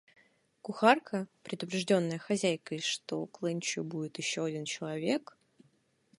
[0.63, 5.37] Кухарка, предупрежденная хозяйкой, что к ленчу будет еще один человек,